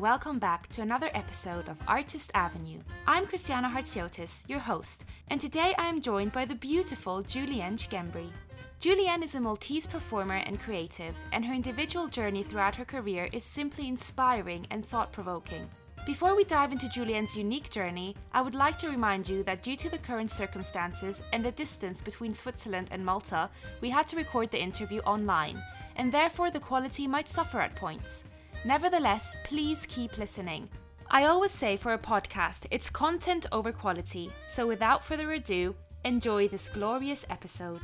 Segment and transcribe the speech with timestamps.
[0.00, 2.80] welcome back to another episode of Artist Avenue.
[3.06, 8.30] I'm Christiana Hartsiotis, your host, and today I am joined by the beautiful Julienne Schembri.
[8.78, 13.44] Julienne is a Maltese performer and creative, and her individual journey throughout her career is
[13.44, 15.68] simply inspiring and thought provoking.
[16.06, 19.76] Before we dive into Julienne's unique journey, I would like to remind you that due
[19.76, 23.50] to the current circumstances and the distance between Switzerland and Malta,
[23.82, 25.62] we had to record the interview online,
[25.96, 28.24] and therefore the quality might suffer at points.
[28.64, 30.68] Nevertheless, please keep listening.
[31.10, 35.74] I always say for a podcast, it's content over quality, so without further ado,
[36.04, 37.80] enjoy this glorious episode.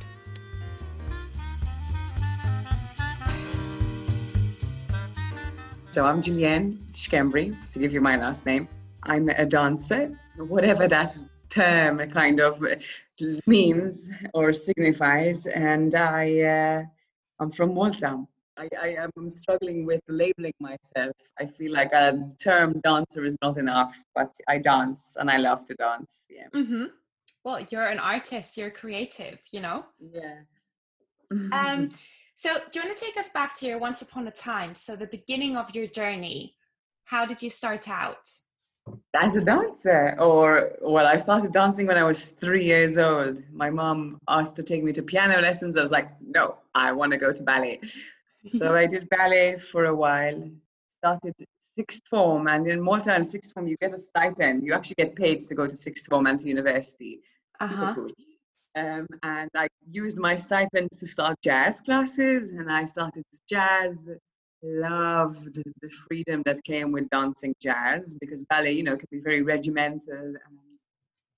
[5.89, 8.67] So I'm Julienne Schembri, to give you my last name.
[9.01, 11.17] I'm a dancer, whatever that
[11.49, 12.63] term kind of
[13.47, 16.83] means or signifies, and I uh,
[17.39, 18.27] I'm from Malta.
[18.57, 21.15] I, I am struggling with labeling myself.
[21.39, 25.65] I feel like a term dancer is not enough, but I dance and I love
[25.65, 26.23] to dance.
[26.29, 26.47] Yeah.
[26.53, 26.85] Mm-hmm.
[27.43, 28.57] Well, you're an artist.
[28.57, 29.39] You're creative.
[29.51, 29.85] You know.
[29.99, 30.39] Yeah.
[31.51, 31.91] um.
[32.39, 34.75] So, do you want to take us back to your once upon a time?
[34.75, 36.53] So, the beginning of your journey.
[37.05, 38.29] How did you start out?
[39.15, 43.41] As a dancer, or well, I started dancing when I was three years old.
[43.51, 45.77] My mom asked to take me to piano lessons.
[45.77, 47.81] I was like, no, I want to go to ballet
[48.47, 50.49] so I did ballet for a while.
[50.97, 51.35] Started
[51.75, 54.65] sixth form, and in Malta and sixth form, you get a stipend.
[54.65, 57.19] You actually get paid to go to sixth form and to university.
[57.59, 57.93] Uh-huh.
[57.95, 58.11] Cool.
[58.75, 64.09] Um, and I used my stipend to start jazz classes, and I started jazz.
[64.63, 69.43] Loved the freedom that came with dancing jazz because ballet, you know, can be very
[69.43, 70.17] regimental.
[70.17, 70.57] And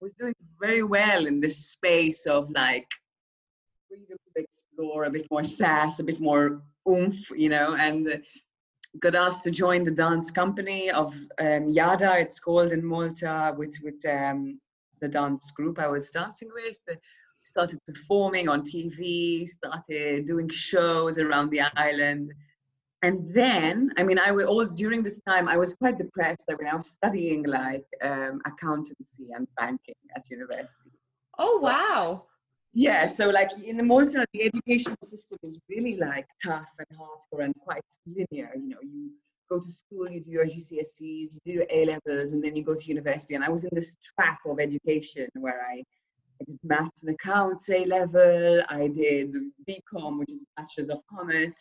[0.02, 2.88] was doing very well in this space of like
[3.88, 8.22] freedom to explore, a bit more sass, a bit more oomph, you know, and
[9.00, 13.76] got asked to join the dance company of um, Yada, it's called in Malta, with
[13.84, 14.60] with um,
[15.02, 16.98] the dance group I was dancing with.
[17.44, 22.34] Started performing on TV, started doing shows around the island.
[23.02, 26.44] And then, I mean, I was all during this time, I was quite depressed.
[26.52, 30.92] I mean, I was studying like um, accountancy and banking at university.
[31.38, 32.26] Oh, wow
[32.74, 37.56] yeah so like in malta the education system is really like tough and hardcore and
[37.64, 39.12] quite linear you know you
[39.50, 41.02] go to school you do your gcse's
[41.34, 43.70] you do your a levels and then you go to university and i was in
[43.74, 45.78] this trap of education where i,
[46.42, 49.34] I did maths and accounts a level i did
[49.68, 51.54] bcom which is bachelor's of commerce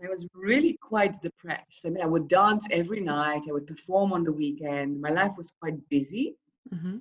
[0.00, 1.84] I was really quite depressed.
[1.84, 3.46] I mean, I would dance every night.
[3.48, 5.00] I would perform on the weekend.
[5.00, 6.36] My life was quite busy,
[6.72, 6.98] mm-hmm.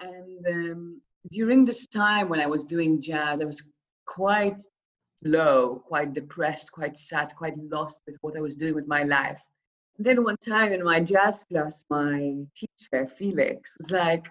[0.00, 3.66] and um, during this time when I was doing jazz, I was
[4.06, 4.62] quite
[5.24, 9.40] low, quite depressed, quite sad, quite lost with what I was doing with my life.
[9.96, 14.26] And then one time in my jazz class, my teacher, Felix, was like,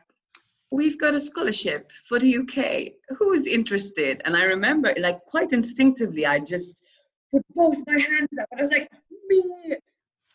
[0.72, 2.94] We've got a scholarship for the UK.
[3.18, 4.24] Who is interested?
[4.26, 6.84] And I remember, like, quite instinctively, I just
[7.32, 8.90] put both my hands up and I was like,
[9.28, 9.76] Me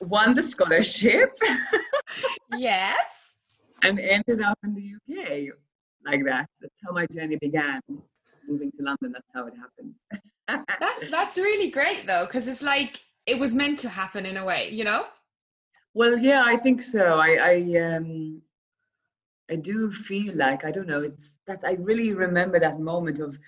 [0.01, 1.37] won the scholarship.
[2.57, 3.35] yes.
[3.83, 5.55] and ended up in the UK
[6.11, 6.49] like that.
[6.61, 7.81] That's how my journey began.
[8.49, 10.67] Moving to London, that's how it happened.
[10.81, 14.45] that's that's really great though, because it's like it was meant to happen in a
[14.45, 15.07] way, you know.
[15.95, 17.19] Well, yeah, I think so.
[17.19, 18.41] I, I um,
[19.51, 21.03] I do feel like I don't know.
[21.03, 23.39] It's that I really remember that moment of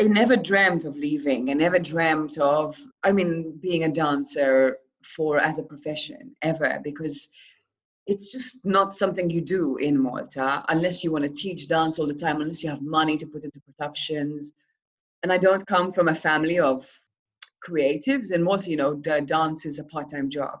[0.00, 1.50] I never dreamt of leaving.
[1.50, 2.78] I never dreamt of.
[3.04, 7.28] I mean, being a dancer for as a profession ever because
[8.06, 12.06] it's just not something you do in Malta unless you want to teach dance all
[12.06, 14.52] the time, unless you have money to put into productions.
[15.22, 16.88] And I don't come from a family of
[17.66, 18.32] creatives.
[18.32, 20.60] In Malta, you know, the dance is a part-time job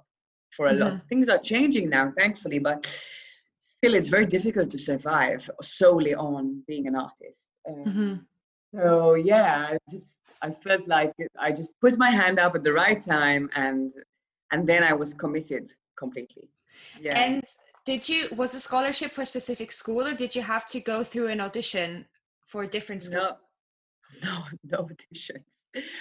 [0.50, 0.82] for a mm-hmm.
[0.82, 1.00] lot.
[1.00, 2.86] Things are changing now, thankfully, but
[3.60, 7.48] still it's very difficult to survive solely on being an artist.
[7.68, 8.14] Um, mm-hmm.
[8.78, 12.72] So yeah, I just I felt like I just put my hand up at the
[12.72, 13.92] right time and
[14.52, 16.48] and then I was committed completely.
[17.00, 17.18] Yeah.
[17.18, 17.44] And
[17.84, 21.02] did you was a scholarship for a specific school or did you have to go
[21.02, 22.06] through an audition
[22.46, 23.38] for a different school?
[24.22, 25.44] No, no, no auditions.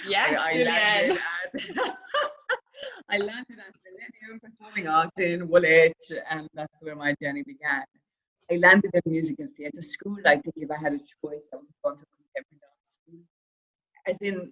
[0.07, 1.17] Yes, I, I Julienne.
[1.53, 1.97] Landed at,
[3.09, 7.83] I landed at Millennium Performing Arts in Woolwich, and that's where my journey began.
[8.51, 10.17] I landed at music and theatre school.
[10.25, 13.19] I think if I had a choice, I would have gone to contemporary dance school.
[14.07, 14.51] As in,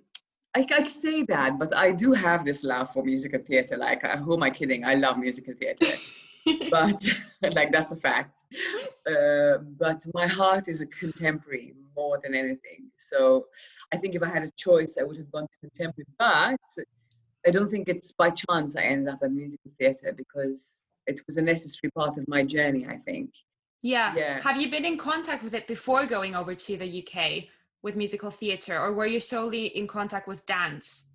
[0.56, 3.78] I, I say that, but I do have this love for musical theatre.
[3.78, 4.84] Like, uh, who am I kidding?
[4.84, 5.96] I love musical theatre.
[6.72, 7.06] but
[7.54, 8.44] like that's a fact.
[9.08, 12.90] Uh, but my heart is a contemporary more than anything.
[12.98, 13.48] So
[13.94, 16.08] I think if I had a choice, I would have gone to contemporary.
[16.18, 16.58] But
[17.46, 21.38] I don't think it's by chance I ended up at musical theatre because it was
[21.38, 23.32] a necessary part of my journey, I think.
[23.82, 24.14] Yeah.
[24.16, 24.42] Yeah.
[24.42, 27.46] Have you been in contact with it before going over to the UK
[27.82, 31.10] with musical theatre, or were you solely in contact with dance?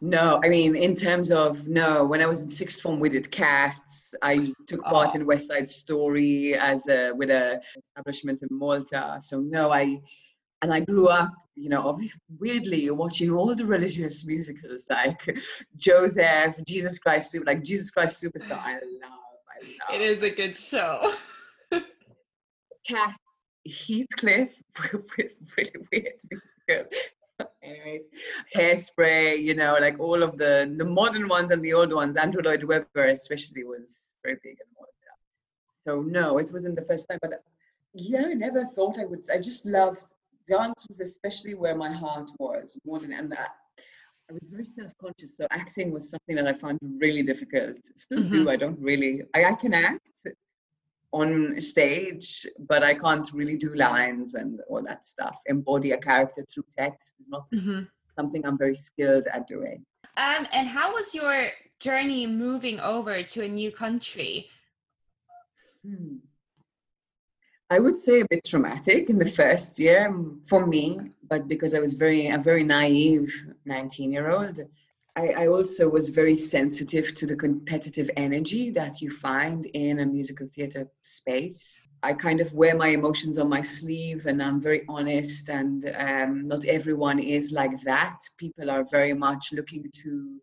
[0.00, 3.30] No, I mean, in terms of no, when I was in sixth form, we did
[3.30, 4.14] cats.
[4.22, 4.90] I took oh.
[4.90, 5.18] part Oh.
[5.18, 9.18] in West Side Story as a with a establishment in Malta.
[9.20, 10.00] So no, I
[10.62, 11.98] and I grew up, you know,
[12.38, 15.20] weirdly watching all the religious musicals like
[15.76, 18.58] Joseph, Jesus Christ, Super- like Jesus Christ Superstar.
[18.58, 18.82] I love,
[19.50, 19.94] I love.
[19.94, 21.12] It is a good show.
[22.88, 23.18] Cats,
[23.68, 24.50] Heathcliff,
[25.56, 26.98] really weird musical.
[27.62, 28.02] Anyways,
[28.54, 32.16] Hairspray, you know, like all of the the modern ones and the old ones.
[32.16, 35.18] Andrew Lloyd Webber, especially, was very big in that.
[35.84, 37.44] So no, it wasn't the first time, but
[37.94, 39.28] yeah, I never thought I would.
[39.30, 40.04] I just loved
[40.48, 43.56] dance was especially where my heart was more than and that.
[44.28, 47.76] I was very self-conscious, so acting was something that I found really difficult.
[47.94, 48.40] Still do.
[48.40, 48.48] Mm-hmm.
[48.48, 49.22] I don't really.
[49.34, 50.26] I, I can act
[51.12, 55.38] on stage, but I can't really do lines and all that stuff.
[55.46, 57.82] Embody a character through text is not hmm
[58.18, 59.84] something I'm very skilled at doing.
[60.16, 61.48] Um, and how was your
[61.78, 64.48] journey moving over to a new country?
[65.84, 66.16] Hmm.
[67.68, 71.74] I would say a bit traumatic in the first year mm, for me, but because
[71.74, 73.32] I was very a very naive
[73.64, 74.60] 19 year old.
[75.16, 80.06] I, I also was very sensitive to the competitive energy that you find in a
[80.06, 81.80] musical theater space.
[82.02, 86.46] I kind of wear my emotions on my sleeve and I'm very honest, and um,
[86.46, 88.18] not everyone is like that.
[88.36, 90.40] People are very much looking to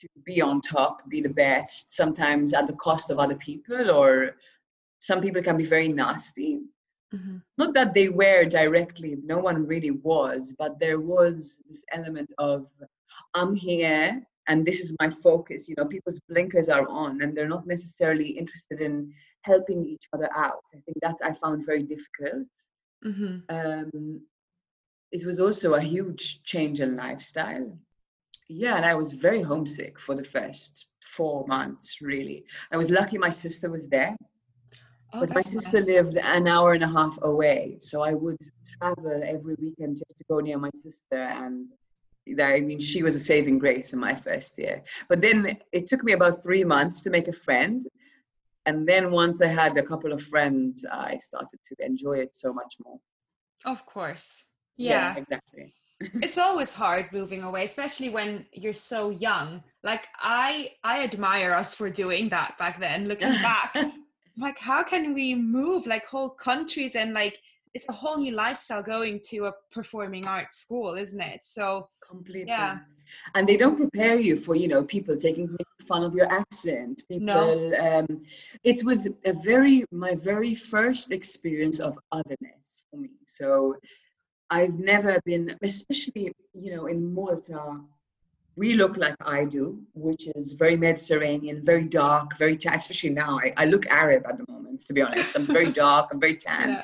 [0.00, 4.36] to be on top, be the best, sometimes at the cost of other people, or
[4.98, 6.60] some people can be very nasty.
[7.12, 12.30] hmm Not that they were directly, no one really was, but there was this element
[12.38, 12.66] of,
[13.34, 15.68] I'm here and this is my focus.
[15.68, 20.28] You know, people's blinkers are on and they're not necessarily interested in helping each other
[20.34, 20.62] out.
[20.74, 22.46] I think that I found very difficult.
[23.02, 24.20] hmm Um,
[25.12, 27.78] it was also a huge change in lifestyle.
[28.48, 32.44] Yeah, and I was very homesick for the first four months, really.
[32.72, 34.16] I was lucky my sister was there
[35.14, 35.86] Oh, but my sister nice.
[35.86, 38.38] lived an hour and a half away so i would
[38.78, 41.66] travel every weekend just to go near my sister and
[42.40, 46.02] i mean she was a saving grace in my first year but then it took
[46.04, 47.86] me about three months to make a friend
[48.66, 52.52] and then once i had a couple of friends i started to enjoy it so
[52.52, 52.98] much more
[53.64, 54.44] Of course.
[54.76, 55.14] Yeah.
[55.16, 55.74] exactly
[56.26, 59.62] it's always hard moving away, especially when you're so young.
[59.84, 63.70] Like I I admire us for doing that back then, looking back.
[64.36, 67.38] like how can we move like whole countries and like
[67.74, 71.42] it's a whole new lifestyle going to a performing arts school, isn't it?
[71.44, 72.78] So completely Yeah.
[73.34, 75.46] and they don't prepare you for you know people taking
[75.90, 78.06] fun of your accent people um
[78.64, 79.00] it was
[79.32, 83.74] a very my very first experience of otherness for me so
[84.50, 86.32] i've never been especially
[86.64, 87.62] you know in malta
[88.54, 89.64] we look like I do,
[89.94, 92.74] which is very Mediterranean, very dark, very tan.
[92.74, 94.80] Especially now, I, I look Arab at the moment.
[94.88, 96.82] To be honest, I'm very dark, I'm very tan yeah.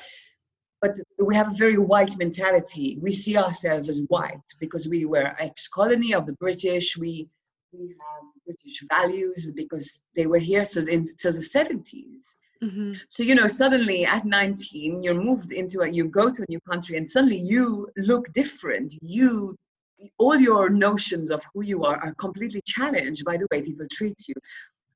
[0.81, 2.99] But we have a very white mentality.
[3.01, 6.97] We see ourselves as white because we were ex-colony of the British.
[6.97, 7.29] We
[7.73, 12.37] we have British values because they were here till until the 70s.
[12.63, 12.99] Mhm.
[13.09, 16.61] So you know, suddenly at 19, you're moved into a you go to a new
[16.61, 18.95] country, and suddenly you look different.
[19.03, 19.57] You
[20.19, 24.17] all your notions of who you are are completely challenged by the way people treat
[24.29, 24.35] you.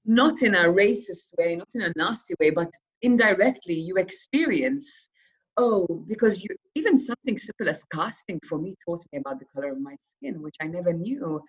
[0.05, 2.71] Not in a racist way, not in a nasty way, but
[3.03, 5.11] indirectly you experience
[5.57, 9.73] oh because you even something simple as casting for me taught me about the color
[9.73, 11.43] of my skin which i never knew.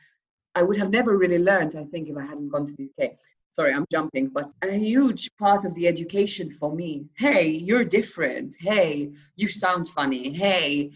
[0.55, 3.11] I would have never really learned i think if i hadn't gone to the uk
[3.51, 8.55] sorry i'm jumping but a huge part of the education for me hey you're different.
[8.59, 10.33] Hey you sound funny.
[10.33, 10.91] Hey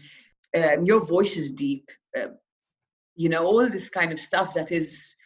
[0.56, 1.88] um, your voice is deep.
[2.16, 2.28] Uh,
[3.16, 5.16] you know all this kind of stuff that is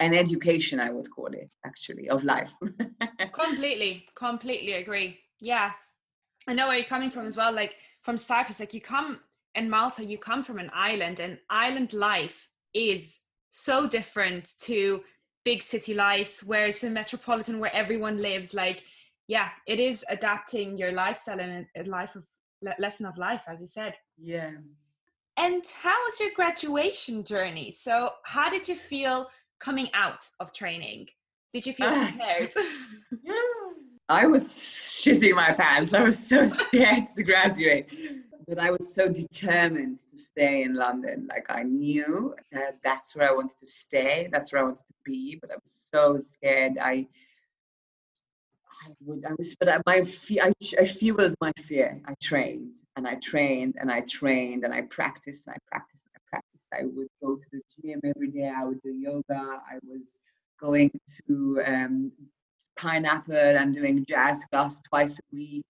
[0.00, 2.52] an education i would call it actually of life.
[3.32, 5.18] Completely completely agree.
[5.40, 5.72] Yeah
[6.46, 9.20] i know where you're coming from as well like from cyprus like you come
[9.54, 15.02] in malta you come from an island and island life is so different to
[15.44, 18.82] big city lives where it's a metropolitan where everyone lives like
[19.28, 22.24] yeah it is adapting your lifestyle and a life of
[22.78, 23.94] lesson of life as you said.
[24.18, 24.52] Yeah.
[25.36, 27.70] And how was your graduation journey?
[27.70, 29.28] So how did you feel
[29.60, 31.08] coming out of training?
[31.52, 32.52] Did you feel prepared
[34.08, 35.92] I was shitting my pants.
[35.92, 37.92] I was so scared to graduate.
[38.46, 41.26] But I was so determined to stay in London.
[41.28, 44.28] Like I knew that that's where I wanted to stay.
[44.30, 45.38] That's where I wanted to be.
[45.40, 46.78] But I was so scared.
[46.80, 47.08] I
[48.86, 50.04] I would, I was, but I, my,
[50.40, 52.00] I, I fueled my fear.
[52.06, 56.12] I trained and I trained and I trained and I practiced and I practiced and
[56.14, 56.68] I practiced.
[56.72, 58.52] I would go to the gym every day.
[58.56, 59.24] I would do yoga.
[59.40, 60.18] I was
[60.60, 60.92] going
[61.26, 62.12] to um,
[62.76, 65.64] Pineapple and doing jazz class twice a week.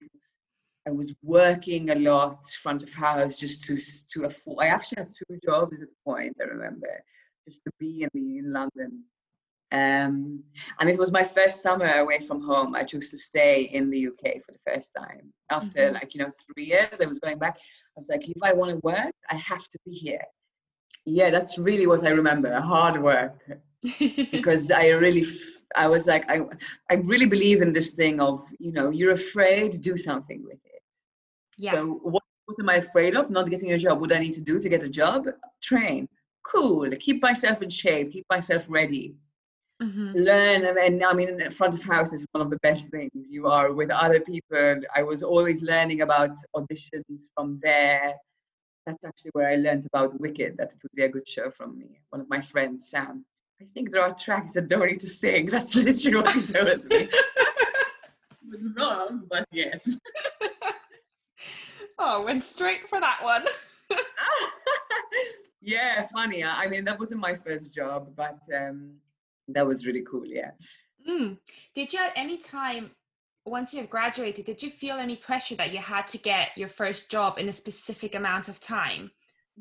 [0.87, 3.77] I was working a lot front of house just to
[4.13, 4.65] to afford.
[4.65, 6.37] I actually had two jobs at the point.
[6.41, 7.03] I remember
[7.47, 9.05] just to be in the in London.
[9.73, 10.45] Um,
[10.79, 12.77] and it was my first summer away from home.
[12.77, 15.33] I chose to stay in the UK for the first time.
[15.51, 15.95] After mm-hmm.
[15.95, 17.57] like, you know, three years, I was going back.
[17.97, 20.23] I was like, if I want to work, I have to be here.
[21.05, 23.39] Yeah, that's really what I remember hard work.
[24.31, 25.25] because I really,
[25.75, 26.41] I was like, I,
[26.91, 30.83] I really believe in this thing of, you know, you're afraid, do something with it.
[31.59, 31.73] Yeah.
[31.73, 33.31] So what, what am I afraid of?
[33.31, 34.01] Not getting a job.
[34.01, 35.27] What I need to do to get a job?
[35.63, 36.09] Train.
[36.45, 36.91] Cool.
[37.01, 38.13] Keep myself in shape.
[38.13, 39.17] Keep myself ready
[39.83, 40.13] mm-hmm.
[40.19, 43.47] learn and, and i mean front of house is one of the best things you
[43.47, 48.15] are with other people i was always learning about auditions from there
[48.87, 51.79] that's actually where i learned about wicked that it would be a good show from
[51.79, 53.25] me one of my friends sam
[53.61, 55.47] i think there are tracks that don't need to sing.
[55.55, 57.09] That's literally what he told me.
[58.49, 59.95] It was wrong but yes.
[61.99, 63.45] Oh went straight for that one.
[65.61, 66.45] Yeah funny.
[66.45, 68.95] I mean that wasn't my first job but um
[69.49, 70.51] that was really cool yeah.
[71.09, 71.39] Mm.
[71.75, 72.91] did you at any time
[73.45, 76.69] once you have graduated did you feel any pressure that you had to get your
[76.69, 79.11] first job in a specific amount of time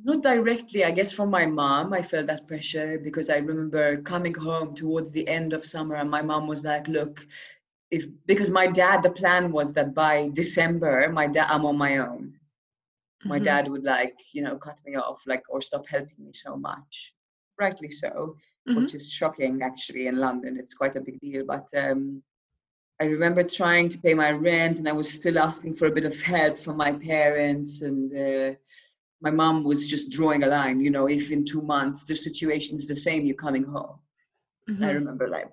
[0.03, 4.33] not directly i guess from my mom i felt that pressure because i remember coming
[4.33, 7.25] home towards the end of summer and my mom was like look
[7.91, 11.97] if because my dad the plan was that by december my dad i'm on my
[11.97, 12.33] own
[13.23, 13.45] my mm-hmm.
[13.45, 17.13] dad would like you know cut me off like or stop helping me so much
[17.57, 18.35] rightly so
[18.67, 18.81] mm-hmm.
[18.81, 20.57] which is shocking actually in London.
[20.57, 21.45] It's quite a big deal.
[21.45, 22.21] But um,
[22.99, 26.05] I remember trying to pay my rent and I was still asking for a bit
[26.05, 27.81] of help from my parents.
[27.81, 28.55] And uh,
[29.21, 32.75] my mom was just drawing a line, you know, if in two months the situation
[32.75, 33.99] is the same, you're coming home.
[34.69, 34.83] Mm-hmm.
[34.83, 35.49] I remember like,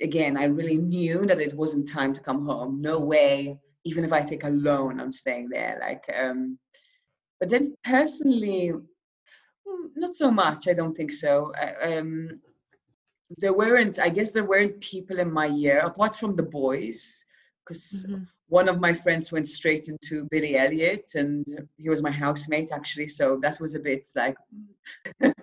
[0.00, 2.80] again, I really knew that it wasn't time to come home.
[2.80, 3.58] No way.
[3.84, 5.78] Even if I take a loan, I'm staying there.
[5.80, 6.58] Like, um,
[7.40, 10.68] but then personally, mm, not so much.
[10.68, 11.52] I don't think so.
[11.82, 12.40] Um,
[13.36, 17.24] there weren't i guess there weren't people in my year apart from the boys
[17.68, 18.22] because mm-hmm.
[18.48, 21.46] one of my friends went straight into billy elliot and
[21.76, 24.36] he was my housemate actually so that was a bit like
[25.20, 25.34] but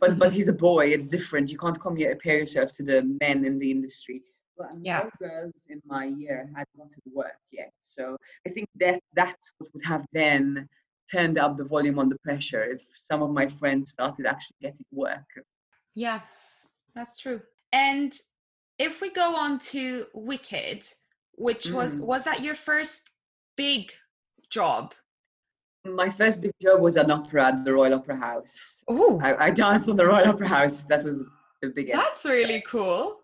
[0.00, 0.28] but mm-hmm.
[0.30, 3.58] he's a boy it's different you can't come here compare yourself to the men in
[3.58, 4.22] the industry
[4.58, 5.04] but yeah.
[5.04, 9.72] no girls in my year had gotten work yet so i think that that's what
[9.72, 10.68] would have then
[11.10, 14.86] turned up the volume on the pressure if some of my friends started actually getting
[14.92, 15.26] work
[15.94, 16.20] yeah
[16.94, 17.40] that's true.
[17.72, 18.12] And
[18.78, 20.84] if we go on to Wicked,
[21.40, 21.74] which mm.
[21.74, 23.10] was was that your first
[23.56, 23.92] big
[24.50, 24.94] job?
[25.84, 28.84] My first big job was an opera at the Royal Opera House.
[28.86, 30.84] Oh, I, I, danced on the Royal Opera House.
[30.84, 31.24] That was
[31.62, 31.96] the biggest.
[31.96, 33.20] That's really cool.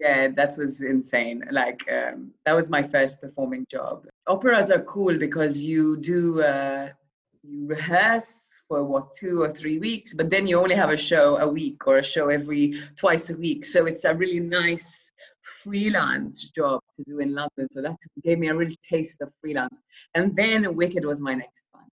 [0.00, 1.44] Yeah, that was insane.
[1.52, 4.04] Like um, that was my first performing job.
[4.26, 6.88] Operas are cool because you do uh,
[7.44, 11.36] you rehearse for what two or three weeks but then you only have a show
[11.36, 15.12] a week or a show every twice a week so it's a really nice
[15.66, 19.78] freelance job to do in london so that gave me a real taste of freelance.
[20.14, 21.84] And then wicked was my next one.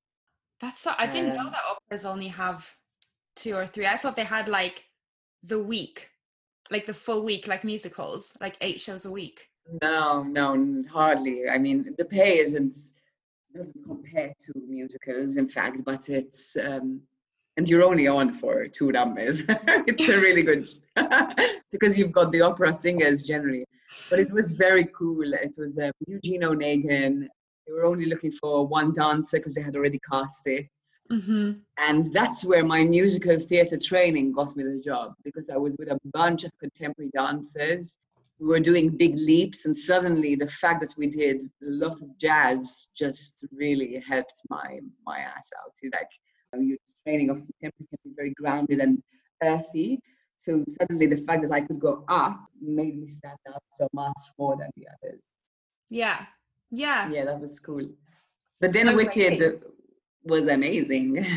[0.61, 2.69] That's so i didn't know that operas only have
[3.37, 3.87] two or three.
[3.87, 4.85] I thought they had like
[5.43, 6.11] the week
[6.71, 9.49] like the full week like musicals like eight shows a week.
[9.83, 11.49] No no hardly.
[11.49, 12.79] I mean the pay isn't
[13.55, 17.01] doesn't compare to musicals, in fact, but it's um,
[17.57, 19.45] and you're only on for two numbers.
[19.49, 20.69] it's a really good
[21.73, 23.65] because you've got the opera singers generally.
[24.11, 25.35] But it was very cool.
[25.35, 27.29] It was uh, Eugene Onegin.
[27.67, 30.67] They were only looking for one dancer because they had already cast it.
[31.11, 31.53] Mm-hmm.
[31.79, 35.89] And that's where my musical theatre training got me the job because I was with
[35.89, 37.97] a bunch of contemporary dancers
[38.41, 42.19] we were doing big leaps and suddenly the fact that we did a lot of
[42.19, 46.11] jazz just really helped my my ass out like
[46.61, 49.03] your training of contemporary can be very grounded and
[49.43, 50.01] earthy.
[50.37, 54.23] So suddenly the fact that i could go up made me stand out so much
[54.39, 55.21] more than the others.
[55.91, 56.27] Yeah.
[56.71, 57.11] Yeah.
[57.11, 57.89] Yeah that was cool.
[58.61, 59.61] But then so wicked amazing.
[60.25, 61.27] was amazing.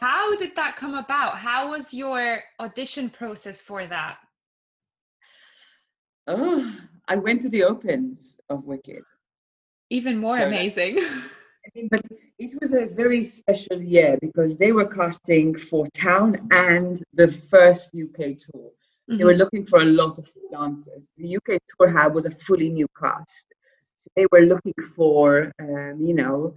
[0.00, 1.38] How did that come about?
[1.38, 4.18] How was your audition process for that?
[6.26, 6.78] Oh,
[7.08, 9.02] I went to the opens of Wicked.
[9.90, 10.98] Even more so amazing.
[11.90, 12.02] but
[12.38, 17.94] it was a very special year because they were casting for Town and the first
[17.94, 18.70] UK tour.
[19.10, 19.16] Mm-hmm.
[19.16, 21.08] They were looking for a lot of dancers.
[21.16, 23.46] The UK tour had was a fully new cast.
[23.96, 26.54] So they were looking for, um, you know,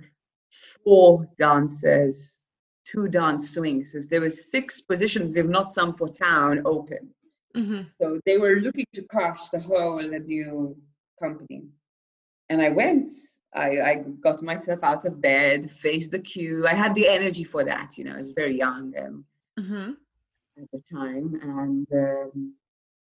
[0.83, 2.39] four dancers,
[2.85, 3.91] two dance swings.
[3.91, 7.09] So there were six positions, if not some for town, open.
[7.55, 7.81] Mm-hmm.
[8.01, 10.75] So they were looking to cast a whole new
[11.21, 11.63] company.
[12.49, 13.11] And I went.
[13.55, 16.67] I, I got myself out of bed, faced the queue.
[16.67, 19.25] I had the energy for that, you know, I was very young um,
[19.59, 19.91] mm-hmm.
[20.61, 21.39] at the time.
[21.41, 22.53] And um,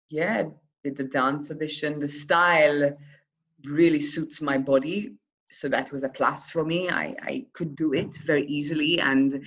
[0.09, 0.43] yeah,
[0.83, 1.99] did the dance audition.
[1.99, 2.95] The style
[3.65, 5.13] really suits my body.
[5.49, 6.89] So that was a plus for me.
[6.89, 8.99] I, I could do it very easily.
[8.99, 9.43] And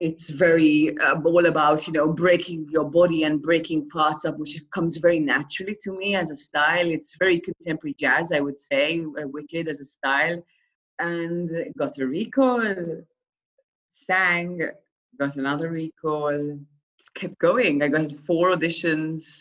[0.00, 4.60] it's very uh, all about you know breaking your body and breaking parts up which
[4.70, 6.88] comes very naturally to me as a style.
[6.90, 10.42] It's very contemporary jazz i would say uh, wicked as a style.
[10.98, 12.62] And got a recall
[13.90, 14.60] sang
[15.18, 16.58] got another recall
[17.14, 17.82] kept going.
[17.82, 19.40] I got four auditions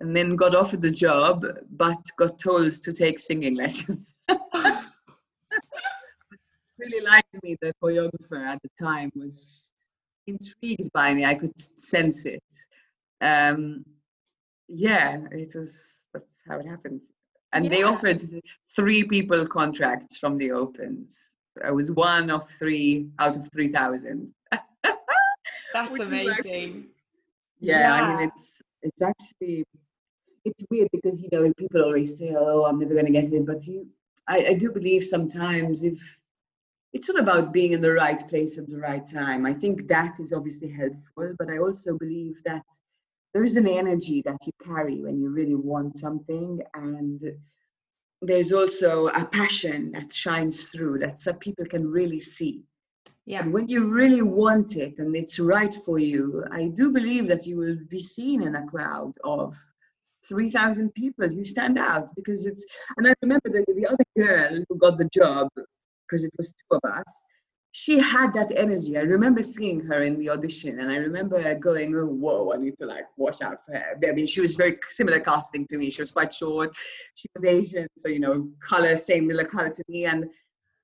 [0.00, 4.14] and then got offered the job but got told to take singing lessons.
[6.78, 7.56] Really liked me.
[7.60, 9.72] The choreographer at the time was
[10.28, 11.24] intrigued by me.
[11.24, 12.42] I could sense it.
[13.20, 13.84] Um,
[14.68, 17.02] yeah, it was that's how it happened.
[17.52, 17.70] And yeah.
[17.70, 18.22] they offered
[18.76, 21.34] three people contracts from the opens.
[21.64, 24.32] I was one of three out of three thousand.
[25.72, 26.86] that's amazing.
[27.60, 29.64] yeah, yeah, I mean it's it's actually
[30.44, 33.46] it's weird because you know people always say, "Oh, I'm never going to get it,"
[33.46, 33.86] but you,
[34.28, 36.00] I, I do believe sometimes if
[36.92, 39.44] it's not about being in the right place at the right time.
[39.44, 42.64] I think that is obviously helpful, but I also believe that
[43.34, 47.20] there is an energy that you carry when you really want something, and
[48.22, 52.64] there's also a passion that shines through that some people can really see.
[53.26, 53.42] Yeah.
[53.42, 57.46] And when you really want it and it's right for you, I do believe that
[57.46, 59.54] you will be seen in a crowd of
[60.26, 61.30] 3,000 people.
[61.30, 62.64] You stand out because it's,
[62.96, 65.48] and I remember the, the other girl who got the job
[66.08, 67.26] because it was two of us
[67.72, 68.96] she had that energy.
[68.96, 72.76] I remember seeing her in the audition, and I remember going, oh, "Whoa, I need
[72.80, 75.90] to like watch out for her." I mean, she was very similar casting to me.
[75.90, 76.74] She was quite short.
[77.14, 80.24] She was Asian, so you know, color, same little color to me, and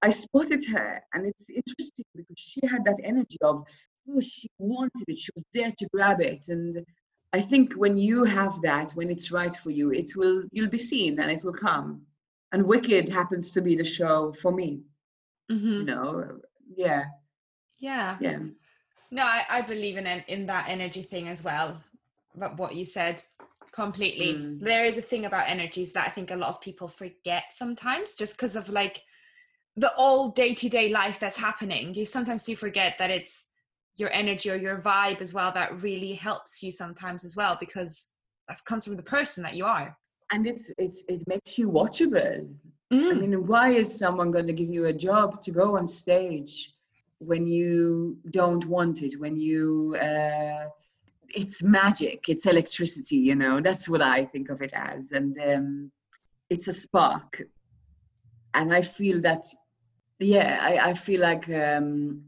[0.02, 3.64] I spotted her, and it's interesting because she had that energy of,
[4.10, 5.18] oh, she wanted it.
[5.18, 6.84] She was there to grab it, and
[7.32, 10.78] I think when you have that, when it's right for you, it will you'll be
[10.92, 12.02] seen and it will come.
[12.52, 14.84] And Wicked happens to be the show for me
[15.50, 15.66] mm-hmm.
[15.66, 16.38] you know
[16.76, 17.04] yeah.
[17.78, 18.16] Yeah.
[18.20, 18.38] Yeah.
[19.10, 21.80] No I, I believe in in that energy thing as well
[22.36, 23.22] but what you said
[23.72, 24.34] completely.
[24.34, 24.60] Mm.
[24.60, 28.14] there is a thing about energies that i think a lot of people forget sometimes
[28.14, 29.02] just because of like
[29.76, 31.94] the all day-to-day life that's happening.
[31.94, 33.48] You sometimes do forget that it's
[33.96, 38.08] your energy or your vibe as well that really helps you sometimes as well because
[38.48, 39.96] that comes from the person that you are.
[40.30, 42.48] And it's it's it makes you watchable
[42.92, 43.10] Mm.
[43.10, 46.74] I mean, why is someone going to give you a job to go on stage
[47.18, 49.18] when you don't want it?
[49.18, 50.68] When you, uh,
[51.28, 55.12] it's magic, it's electricity, you know, that's what I think of it as.
[55.12, 55.90] And um,
[56.50, 57.42] it's a spark.
[58.52, 59.44] And I feel that,
[60.20, 62.22] yeah, I, I feel like um,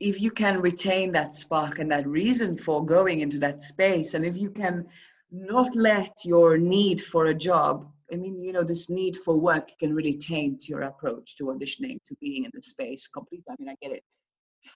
[0.00, 4.24] if you can retain that spark and that reason for going into that space, and
[4.24, 4.86] if you can
[5.30, 9.70] not let your need for a job I mean, you know, this need for work
[9.78, 13.44] can really taint your approach to auditioning, to being in the space completely.
[13.50, 14.04] I mean, I get it.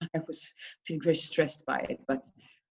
[0.14, 0.55] I was
[0.87, 2.27] feeling very stressed by it, but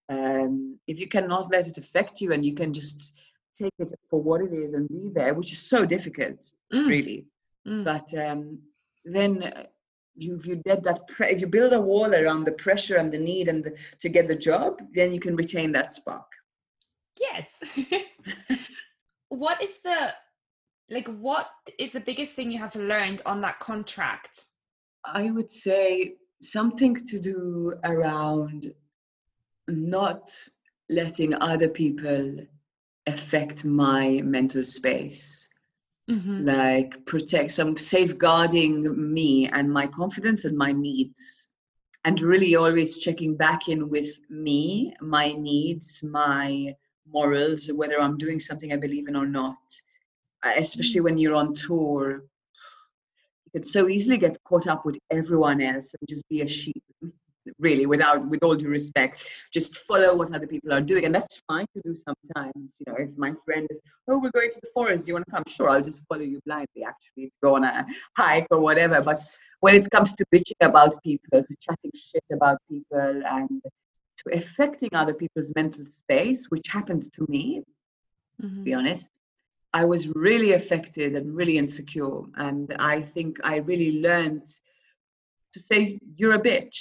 [0.08, 3.16] um, if you cannot let it affect you and you can just
[3.56, 6.86] take it for what it is and be there, which is so difficult, mm.
[6.88, 7.26] really.
[7.66, 7.84] Mm.
[7.84, 8.58] But um,
[9.04, 9.64] then uh,
[10.14, 13.12] you, if you get that, pre- if you build a wall around the pressure and
[13.12, 16.26] the need and the, to get the job, then you can retain that spark.
[17.18, 17.48] Yes.
[19.28, 20.12] what is the
[20.90, 24.44] like what is the biggest thing you have learned on that contract?
[25.04, 28.72] I would say something to do around
[29.68, 30.30] not
[30.88, 32.36] letting other people
[33.06, 35.48] affect my mental space.
[36.08, 36.44] Mm-hmm.
[36.44, 41.48] like protect some safeguarding me and my confidence and my needs.
[42.04, 46.76] And really always checking back in with me my needs my
[47.12, 49.56] morals whether i'm doing something i believe in or not
[50.44, 52.24] especially when you're on tour.
[53.44, 56.82] You can so easily get caught up with everyone else and just be a sheep
[57.60, 59.28] really without with all due respect.
[59.52, 62.96] Just follow what other people are doing and that's fine to do sometimes you know.
[62.98, 65.44] If my friend is oh we're going to the forest do you want to come?
[65.48, 69.00] Sure i'll just follow you blindly actually to go on a hike or whatever.
[69.00, 69.22] But
[69.60, 74.90] when it comes to bitching about people to chatting shit about people and to affecting
[74.94, 77.62] other people's mental space which happened to me
[78.42, 78.56] mm-hmm.
[78.56, 79.10] to be honest.
[79.76, 82.20] I was really affected and really insecure.
[82.36, 84.46] And I think I really learned
[85.52, 86.78] to say, You're a bitch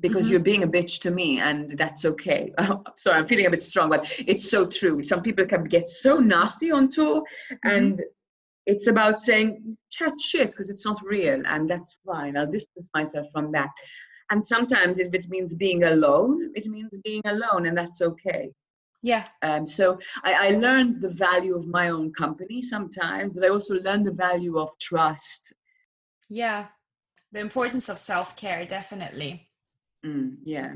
[0.00, 0.32] because mm-hmm.
[0.32, 2.52] you're being a bitch to me and that's okay
[2.96, 6.18] sorry i'm feeling a bit strong but it's so true some people can get so
[6.18, 7.68] nasty on tour mm-hmm.
[7.68, 8.02] and
[8.66, 13.26] it's about saying chat shit because it's not real and that's fine i'll distance myself
[13.32, 13.70] from that
[14.30, 18.48] and sometimes if it means being alone it means being alone and that's okay
[19.02, 19.24] yeah.
[19.42, 23.74] Um, so I, I learned the value of my own company sometimes but i also
[23.80, 25.52] learned the value of trust.
[26.28, 26.66] Yeah.
[27.32, 29.48] The importance of self-care definitely.
[30.04, 30.72] Mm, yeah.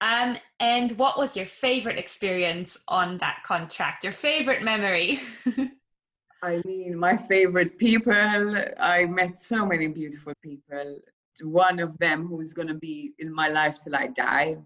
[0.00, 4.04] Um, and what was your favorite experience on that contract?
[4.04, 5.20] Your favorite memory?
[6.42, 11.00] I mean, my favorite people, I met so many beautiful people.
[11.42, 14.56] One of them who's going to be in my life till I die.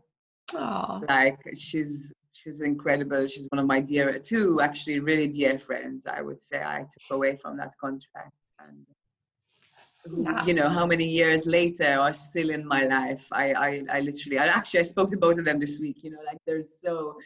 [0.52, 1.08] Aww.
[1.08, 2.12] Like, she's
[2.44, 3.26] she's incredible.
[3.26, 7.16] She's one of my dear, two actually really dear friends, I would say, I took
[7.16, 8.32] away from that contract.
[8.60, 14.00] And you know how many years later are still in my life i i, I
[14.00, 16.62] literally I, actually i spoke to both of them this week you know like they're
[16.82, 17.16] so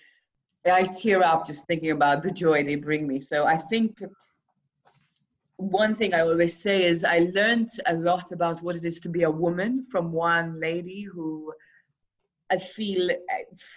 [0.64, 4.00] i tear up just thinking about the joy they bring me so i think
[5.58, 9.08] one thing I always say is I learned a lot about what it is to
[9.08, 11.52] be a woman from one lady who
[12.50, 13.10] I feel,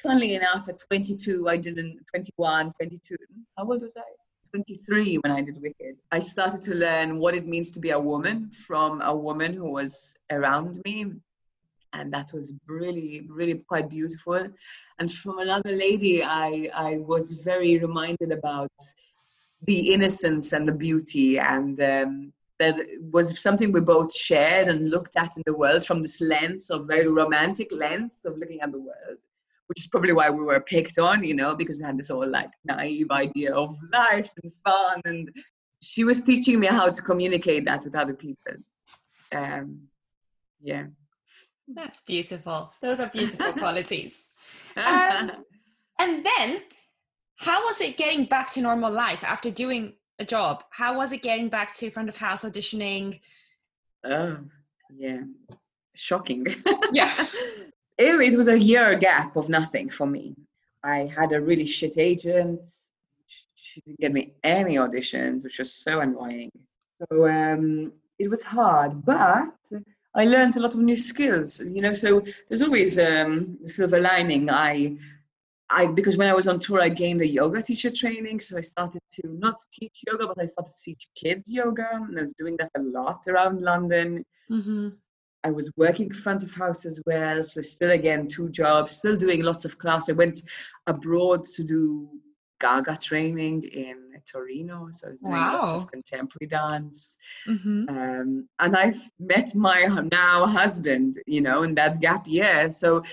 [0.01, 3.15] funnily enough, at 22, I didn't, 21, 22,
[3.57, 4.01] how old was I?
[4.51, 5.97] 23 when I did Wicked.
[6.11, 9.71] I started to learn what it means to be a woman from a woman who
[9.71, 11.05] was around me.
[11.93, 14.47] And that was really, really quite beautiful.
[14.99, 18.71] And from another lady, I, I was very reminded about
[19.63, 22.75] the innocence and the beauty and um, that
[23.11, 26.87] was something we both shared and looked at in the world from this lens of
[26.87, 29.19] very romantic lens of looking at the world
[29.71, 32.27] which is probably why we were picked on you know because we had this all
[32.27, 35.01] like naive idea of life and fun.
[35.05, 35.31] And
[35.81, 38.55] she was teaching me how to communicate that with other people.
[39.31, 39.83] Um,
[40.61, 40.87] yeah.
[41.69, 42.73] That's beautiful.
[42.81, 44.27] Those are beautiful qualities.
[44.75, 45.31] Um,
[45.99, 46.61] and then
[47.37, 50.63] how was it getting back to normal life after doing a job?
[50.71, 53.19] How was it getting back to front of house auditioning?
[54.03, 54.37] Oh,
[54.95, 55.21] yeah,
[55.95, 56.47] shocking.
[56.93, 57.13] Yeah.
[57.97, 60.35] it was a year gap of nothing for me.
[60.83, 62.59] I had a really shit agent.
[63.55, 66.51] She didn't get me any auditions, which was so annoying.
[66.99, 69.53] So um, it was hard, but
[70.13, 71.61] I learned a lot of new skills.
[71.61, 74.49] You know, so there's always um, the silver lining.
[74.49, 74.97] I
[75.71, 78.41] I because when I was on tour, I gained a yoga teacher training.
[78.41, 82.17] So I started to not teach yoga, but I started to teach kids yoga, and
[82.17, 84.25] I was doing that a lot around London.
[84.51, 84.89] Mm-hmm.
[85.43, 89.41] I was working front of house as well, so still again two jobs, still doing
[89.41, 90.09] lots of class.
[90.09, 90.41] I went
[90.87, 92.09] abroad to do
[92.59, 95.59] Gaga training in Torino, so I was doing wow.
[95.59, 97.17] lots of contemporary dance.
[97.47, 97.89] Mm-hmm.
[97.89, 102.71] Um, and I've met my now husband, you know, in that gap year.
[102.71, 103.03] So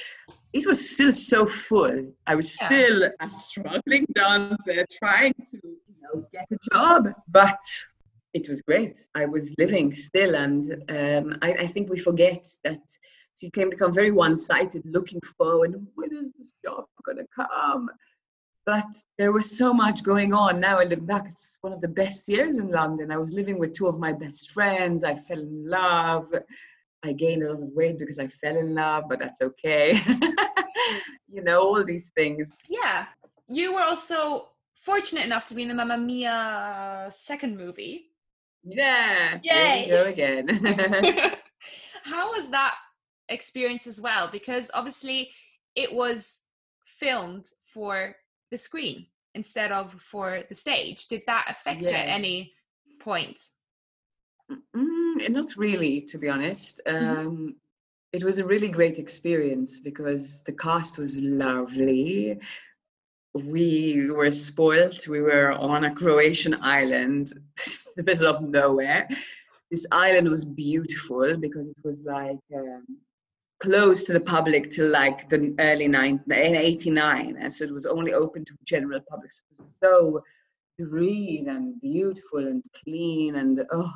[0.59, 2.13] it was still so full.
[2.27, 2.67] I was yeah.
[2.67, 7.63] still a struggling dancer trying to, you know, get a job, but
[8.35, 9.07] it was great.
[9.15, 12.81] I was living still, and um, I, I, think we forget that
[13.35, 15.75] so you can become very one-sided, looking forward.
[15.95, 17.89] When is this job going to come?
[18.67, 20.61] But there was so much going on.
[20.61, 23.11] Now I look back; it's one of the best years in London.
[23.11, 25.05] I was living with two of my best friends.
[25.05, 26.35] I fell in love.
[27.05, 30.03] I gained a lot of weight because I fell in love, but that's okay.
[31.29, 32.53] you know, all these things.
[32.69, 33.07] Yeah.
[33.47, 38.07] You were also fortunate enough to be in the Mamma Mia second movie.
[38.65, 39.39] Yeah.
[39.43, 39.87] Yay.
[39.89, 40.49] go again.
[42.05, 42.75] How was that
[43.29, 44.29] experience as well?
[44.29, 45.31] Because obviously
[45.75, 46.41] it was
[46.85, 48.17] filmed for
[48.51, 51.07] the screen instead of for the stage.
[51.07, 51.91] Did that affect yes.
[51.91, 52.53] you at any
[53.01, 53.41] point?
[54.51, 54.59] Mm,
[55.29, 56.81] not really, to be honest.
[56.87, 57.21] Mm-hmm.
[57.21, 57.57] Um,
[58.13, 62.39] it was a really great experience because the cast was lovely.
[63.35, 65.07] We were spoiled.
[65.07, 69.09] We were on a Croatian island, in the middle of nowhere.
[69.71, 72.87] This island was beautiful because it was like um,
[73.61, 77.37] closed to the public till like the early 90s, in 89.
[77.39, 79.33] And so it was only open to general public.
[79.33, 80.23] So it was so
[80.85, 83.93] green and beautiful and clean and oh,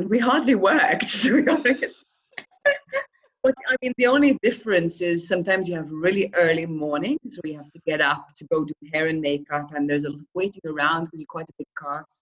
[0.00, 1.10] and we hardly worked.
[1.22, 2.04] To be honest.
[3.42, 7.56] but I mean, the only difference is sometimes you have really early mornings, so you
[7.56, 10.26] have to get up to go do hair and makeup, and there's a lot of
[10.34, 12.16] waiting around because you're quite a big cast.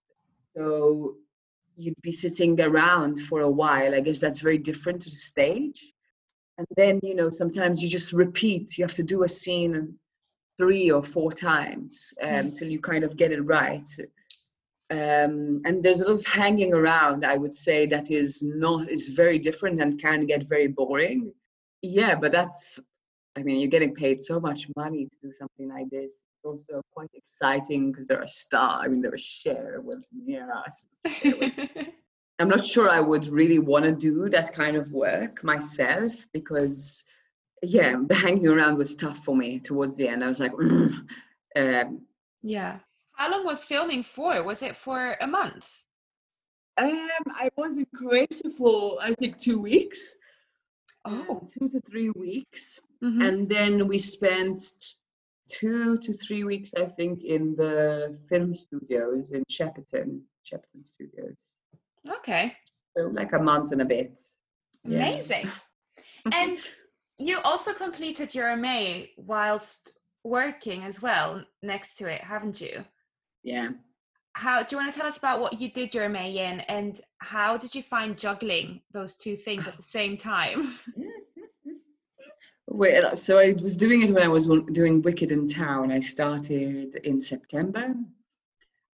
[0.55, 1.15] So
[1.77, 3.95] you'd be sitting around for a while.
[3.95, 5.93] I guess that's very different to the stage.
[6.57, 8.77] And then, you know, sometimes you just repeat.
[8.77, 9.97] You have to do a scene
[10.57, 13.87] three or four times um, you kind of get it right.
[14.91, 17.23] Um, and there's a lot of hanging around.
[17.23, 21.31] I would say that is not is very different and can get very boring.
[21.81, 22.79] Yeah, but that's.
[23.37, 26.09] I mean, you're getting paid so much money to do something like this.
[26.11, 28.81] It's also quite exciting because there are stars.
[28.83, 30.85] I mean, there was Cher was near us.
[32.39, 37.03] I'm not sure I would really want to do that kind of work myself because
[37.61, 40.23] yeah, the hanging around was tough for me towards the end.
[40.23, 41.05] I was like, mm.
[41.55, 42.01] um,
[42.41, 42.79] yeah.
[43.19, 44.41] How long was filming for?
[44.43, 45.69] Was it for a month?
[46.77, 50.15] Um, I was in Croatia for I think two weeks.
[51.03, 53.21] Oh, um, two to three weeks, mm-hmm.
[53.21, 54.61] and then we spent
[55.49, 61.35] two to three weeks, I think, in the film studios in Shepperton, Shepperton Studios.
[62.09, 62.55] Okay.
[62.95, 64.21] So like a month and a bit.
[64.85, 65.49] Amazing.
[66.33, 66.59] and
[67.17, 72.85] you also completed your MA whilst working as well next to it, haven't you?
[73.43, 73.69] Yeah.
[74.33, 76.99] How do you want to tell us about what you did your MA in and
[77.17, 80.75] how did you find juggling those two things at the same time?
[82.67, 85.91] well, so I was doing it when I was doing Wicked in Town.
[85.91, 87.93] I started in September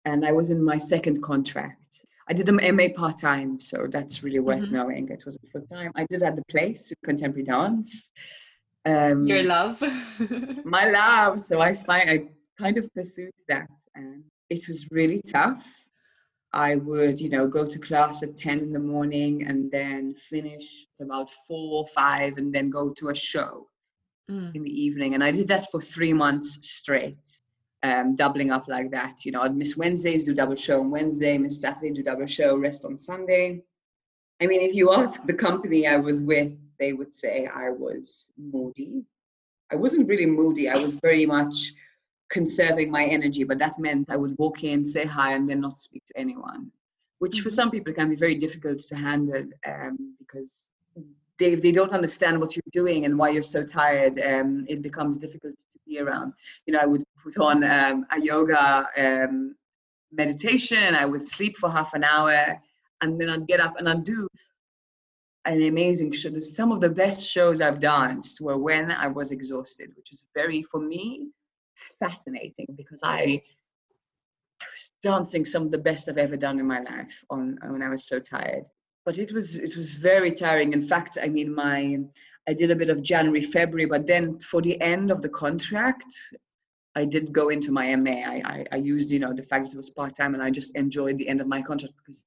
[0.06, 2.06] and I was in my second contract.
[2.28, 4.76] I did the MA part time, so that's really worth mm-hmm.
[4.76, 5.10] knowing.
[5.10, 5.92] It was full time.
[5.96, 8.10] I did at the place contemporary dance.
[8.86, 9.82] Um, Your love,
[10.66, 11.42] my love.
[11.42, 12.24] So I find I
[12.58, 15.66] kind of pursued that, and it was really tough.
[16.54, 20.88] I would, you know, go to class at ten in the morning and then finish
[21.00, 23.68] at about four or five, and then go to a show
[24.32, 24.56] mm.
[24.56, 25.16] in the evening.
[25.16, 27.18] And I did that for three months straight
[27.84, 29.26] um, doubling up like that.
[29.26, 32.56] You know, I'd miss Wednesdays, do double show on Wednesday, miss Saturday, do double show,
[32.58, 33.62] rest on Sunday.
[34.42, 38.32] I mean, if you ask the company I was with, they would say I was
[38.38, 39.04] moody.
[39.72, 40.70] I wasn't really moody.
[40.70, 41.74] I was very much
[42.30, 45.80] conserving my energy, but that meant I would walk in, say hi, and then not
[45.80, 46.72] speak to anyone,
[47.20, 47.56] which for mm-hmm.
[47.56, 50.70] some people can be very difficult to handle um, because
[51.38, 54.82] they, if they don't understand what you're doing and why you're so tired, um, it
[54.82, 56.34] becomes difficult to be around.
[56.66, 59.56] You know, I would put on um, a yoga um,
[60.12, 62.60] meditation, I would sleep for half an hour,
[63.02, 64.28] and then I'd get up and I'd do
[65.46, 66.38] an amazing show.
[66.40, 70.64] Some of the best shows I've danced were when I was exhausted, which is very,
[70.64, 71.30] for me,
[72.00, 73.42] fascinating because I,
[74.62, 77.82] I was dancing some of the best I've ever done in my life on when
[77.82, 78.66] I was so tired.
[79.06, 80.74] But it was it was very tiring.
[80.74, 82.00] In fact i mean my
[82.48, 86.12] i did a bit of january february but then for the end of the contract
[86.96, 89.74] i did go into my ma i i, I used you know the fact that
[89.74, 92.26] it was part-time and i just enjoyed the end of my contract because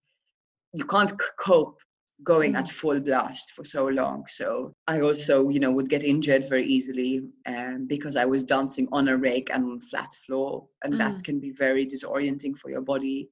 [0.72, 1.78] you can't cope
[2.24, 2.70] going at mm.
[2.70, 7.22] full blast for so long so i also you know would get injured very easily
[7.46, 10.98] um, because i was dancing on a rake and on flat floor and mm.
[10.98, 13.28] that can be very disorienting for your body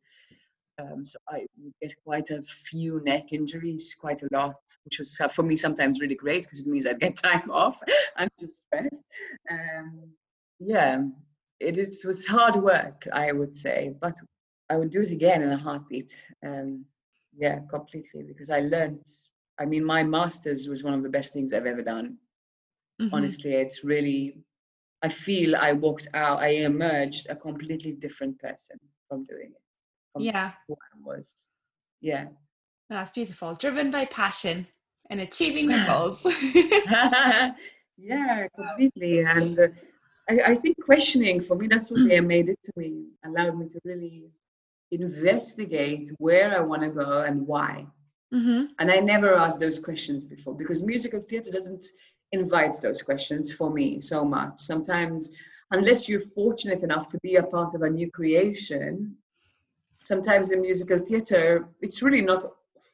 [0.79, 1.46] um, so I
[1.81, 6.14] get quite a few neck injuries, quite a lot, which was for me sometimes really
[6.14, 7.81] great because it means I get time off.
[8.16, 9.03] I'm just stressed.
[9.51, 10.11] Um,
[10.59, 11.03] yeah,
[11.61, 14.18] it is, it was hard work, I would say, but
[14.68, 16.14] I would do it again in a heartbeat.
[16.44, 16.85] Um,
[17.37, 19.01] yeah, completely, because I learned.
[19.59, 22.18] I mean, my master's was one of the best things I've ever done.
[23.01, 23.14] Mm-hmm.
[23.14, 24.38] Honestly, it's really.
[25.03, 26.40] I feel I walked out.
[26.40, 29.62] I emerged a completely different person from doing it
[30.18, 30.53] yeah
[31.05, 31.29] was
[32.01, 32.27] yeah
[32.88, 34.66] that's beautiful driven by passion
[35.11, 36.25] and achieving your goals
[37.96, 39.68] yeah completely and uh,
[40.29, 43.68] I, I, think questioning for me that's what they made it to me allowed me
[43.68, 44.25] to really
[44.90, 47.87] investigate where i want to go and why
[48.33, 48.64] mm-hmm.
[48.79, 51.87] and i never asked those questions before because musical theater doesn't
[52.33, 55.31] invite those questions for me so much sometimes
[55.72, 59.16] unless you're fortunate enough to be a part of a new creation
[60.07, 62.44] sometimes in musical theater, it's really not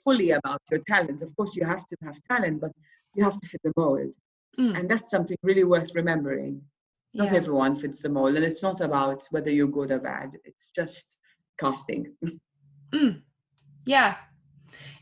[0.04, 1.22] fully about your talent.
[1.22, 2.72] Of course, you have to have talent, but
[3.14, 4.12] you have to fit the mold.
[4.58, 4.78] Mm.
[4.78, 6.62] And that's something really worth remembering.
[7.14, 7.36] Not yeah.
[7.36, 10.38] everyone fits the mold, and it's not about whether you're good or bad.
[10.44, 11.18] It's just
[11.58, 12.12] casting.
[12.94, 13.22] Mm.
[13.86, 14.16] Yeah,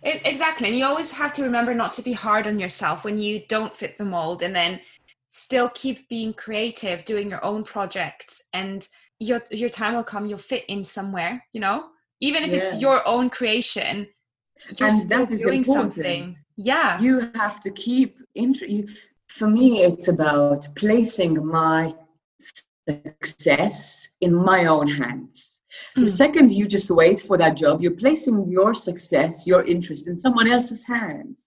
[0.00, 0.68] it, exactly.
[0.68, 3.74] And you always have to remember not to be hard on yourself when you don't
[3.74, 4.78] fit the mold, and then
[5.26, 8.86] still keep being creative, doing your own projects, and
[9.18, 10.24] your your time will come.
[10.24, 11.44] You'll fit in somewhere.
[11.52, 11.86] You know
[12.20, 12.58] even if yeah.
[12.58, 14.06] it's your own creation
[14.78, 15.94] you're and still doing important.
[15.94, 18.86] something yeah you have to keep int- you,
[19.28, 21.94] for me it's about placing my
[23.22, 25.60] success in my own hands.
[25.94, 26.09] The mm.
[26.09, 30.50] second you just wait for that job you're placing your success your interest in someone
[30.50, 31.46] else's hands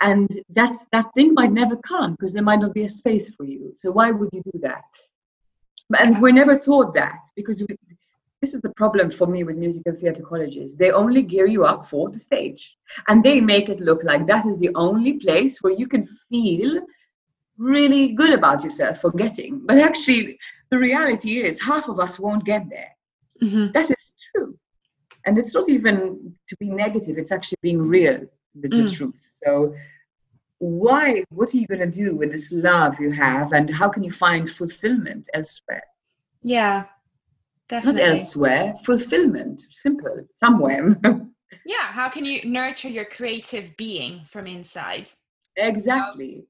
[0.00, 3.44] and that that thing might never come because there might not be a space for
[3.44, 4.84] you so why would you do that
[5.98, 7.76] and we're never taught that because we,
[8.44, 10.76] this is the problem for me with musical theatre colleges.
[10.76, 12.76] They only gear you up for the stage,
[13.08, 16.80] and they make it look like that is the only place where you can feel
[17.56, 19.64] really good about yourself for getting.
[19.64, 20.38] But actually,
[20.70, 22.93] the reality is half of us won't get there.
[23.42, 23.72] Mm-hmm.
[23.72, 24.58] That is true.
[25.26, 28.20] And it's not even to be negative, it's actually being real
[28.60, 28.96] with the Mm.
[28.96, 29.14] truth.
[29.44, 29.74] So,
[30.58, 34.04] why, what are you going to do with this love you have, and how can
[34.04, 35.82] you find fulfillment elsewhere?
[36.42, 36.84] Yeah,
[37.68, 38.02] definitely.
[38.02, 40.96] Not elsewhere, fulfillment, simple, somewhere.
[41.66, 45.10] Yeah, how can you nurture your creative being from inside?
[45.56, 46.44] exactly.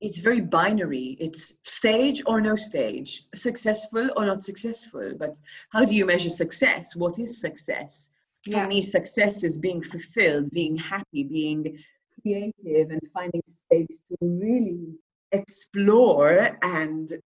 [0.00, 1.16] It's very binary.
[1.18, 5.14] It's stage or no stage, successful or not successful.
[5.18, 5.38] But
[5.70, 6.94] how do you measure success?
[6.94, 8.10] What is success?
[8.44, 8.66] For Yeah.
[8.68, 11.82] me, success is being fulfilled, being happy, being
[12.22, 14.94] creative, and finding space to really
[15.32, 17.20] explore and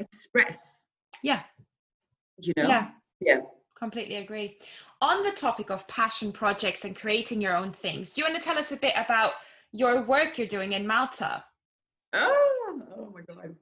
[0.00, 0.84] express.
[1.22, 1.42] Yeah.
[2.40, 2.68] You know?
[2.68, 2.90] Yeah.
[3.20, 3.40] Yeah.
[3.74, 4.58] Completely agree.
[5.02, 8.46] On the topic of passion projects and creating your own things, do you want to
[8.46, 9.32] tell us a bit about
[9.72, 11.44] your work you're doing in Malta?
[12.14, 13.54] Oh, oh my God.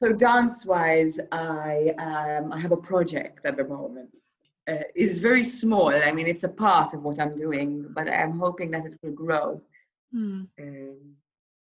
[0.00, 4.10] So dance-wise, I um, I have a project at the moment.
[4.68, 5.88] Uh, it's very small.
[5.88, 9.12] I mean, it's a part of what I'm doing, but I'm hoping that it will
[9.12, 9.60] grow.
[10.12, 10.42] Hmm.
[10.60, 10.96] Um,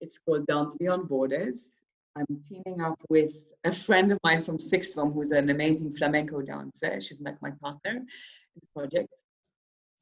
[0.00, 1.70] it's called Dance Beyond Borders.
[2.16, 3.32] I'm teaming up with
[3.64, 7.00] a friend of mine from sixth form who's an amazing flamenco dancer.
[7.00, 9.14] She's like my partner in the project.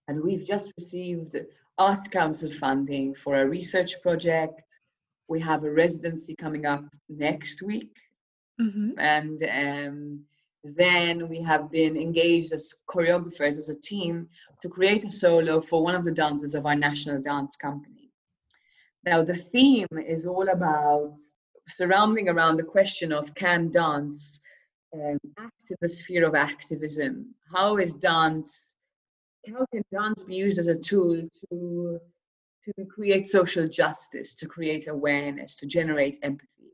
[0.09, 1.37] And we've just received
[1.79, 4.63] Arts Council funding for a research project.
[5.29, 7.97] We have a residency coming up next week
[8.61, 8.95] Mhm.
[8.99, 10.25] and um,
[10.65, 14.29] then we have been engaged as choreographers as a team
[14.61, 18.11] to create a solo for one of the dancers of our national dance company.
[19.05, 21.17] Now, the theme is all about
[21.69, 24.41] surrounding around the question of can dance
[24.95, 27.35] um, act in the sphere of activism?
[27.53, 28.75] How is dance?
[29.47, 32.01] How can dance be used as a tool to
[32.65, 36.71] to create social justice, to create awareness, to generate empathy?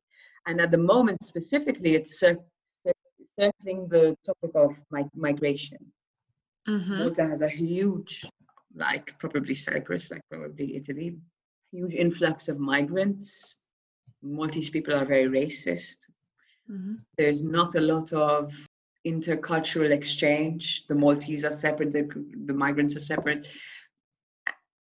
[0.47, 2.45] And at the moment, specifically, it's cir-
[2.87, 2.93] cir-
[3.39, 5.79] circling the topic of mi- migration.
[6.67, 6.99] Mhm.
[6.99, 8.27] Malta has a huge,
[8.75, 11.19] like probably Cyprus, like probably Italy,
[11.73, 13.57] huge influx of migrants.
[14.23, 16.09] Maltese people are very racist.
[16.71, 17.01] Mhm.
[17.17, 18.53] There's not a lot of
[19.07, 20.87] intercultural exchange.
[20.87, 22.03] The Maltese are separate, the,
[22.47, 23.47] the migrants are separate.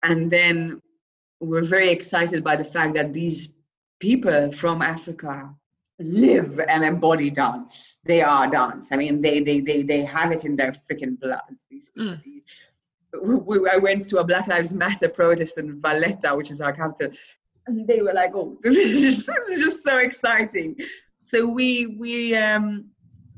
[0.02, 0.80] And then
[1.40, 3.54] we're very excited by the fact that these
[4.00, 5.50] people from Africa
[5.98, 7.98] live and embody dance.
[8.04, 8.88] They are dance.
[8.92, 11.40] I mean, they they they they have it in their freaking blood.
[11.70, 11.90] These.
[11.98, 12.20] Mm.
[13.22, 16.72] We, we- I went to a Black Lives Matter protest in Valletta, which is our
[16.72, 17.16] capital,
[17.66, 20.76] and they were like, "Oh, this is just, this is just so exciting."
[21.24, 22.86] So we we um,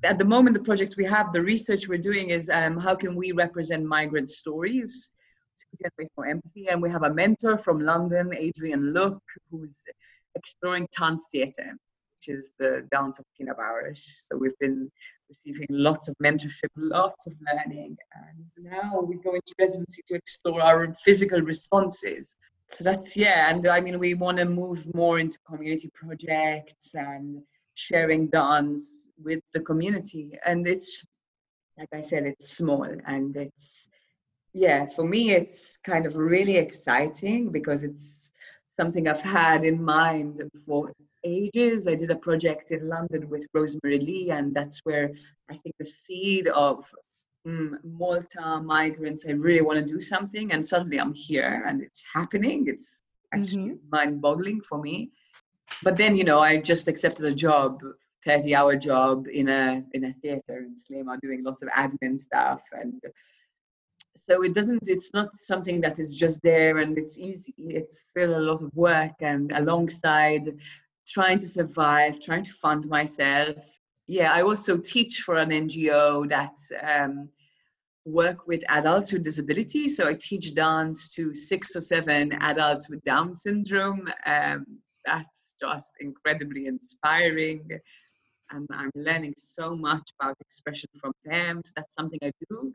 [0.04, 3.14] at the moment the project we have, the research we're doing is um, how can
[3.14, 5.10] we represent migrant stories
[5.58, 9.82] to generate more empathy, and we have a mentor from London, Adrian Look, who's
[10.34, 11.72] exploring dance theatre,
[12.16, 13.54] which is the dance of Pina
[13.94, 14.90] So we've been
[15.28, 20.62] receiving lots of mentorship, lots of learning, and now we go into residency to explore
[20.62, 22.34] our physical responses.
[22.70, 27.42] So that's yeah, and I mean we want to move more into community projects and
[27.74, 28.82] sharing dance
[29.22, 31.04] with the community, and it's
[31.78, 33.88] like I said, it's small and it's
[34.64, 38.30] yeah for me it's kind of really exciting because it's
[38.78, 40.92] something I've had in mind for
[41.24, 41.88] ages.
[41.88, 45.10] I did a project in London with Rosemary Lee, and that's where
[45.50, 46.88] I think the seed of
[47.46, 49.26] mm, Malta migrants.
[49.28, 52.66] I really want to do something, and suddenly I'm here, and it's happening.
[52.68, 55.10] It's actually mind-boggling for me.
[55.82, 57.82] But then, you know, I just accepted a job,
[58.26, 63.00] 30-hour job in a in a theater in Sliema, doing lots of admin stuff, and
[64.26, 67.54] so it doesn't it's not something that is just there and it's easy.
[67.58, 70.56] It's still a lot of work and alongside
[71.06, 73.56] trying to survive trying to fund myself.
[74.06, 77.28] Yeah i also teach for an ngo that um,
[78.04, 79.88] work with adults with disability.
[79.88, 84.08] So i teach dance to six or seven adults with down syndrome.
[84.26, 84.66] Um,
[85.06, 87.66] that's just incredibly inspiring.
[88.50, 91.62] And i'm learning so much about expression from them.
[91.64, 92.72] So that's something i do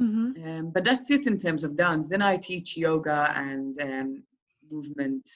[0.00, 0.58] Mhm.
[0.58, 2.08] um, but that's it in terms of dance.
[2.08, 4.22] Then I teach yoga and um,
[4.70, 5.28] movement.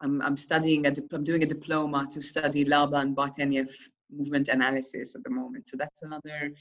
[0.00, 3.70] I'm, I'm studying, a dip- I'm doing a diploma to study Laban Bartenieff
[4.10, 5.66] movement analysis at the moment.
[5.68, 6.52] So that's another,